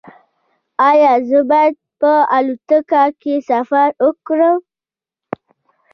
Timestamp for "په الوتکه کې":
1.99-3.33